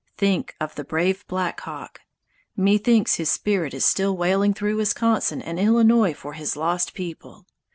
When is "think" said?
0.17-0.55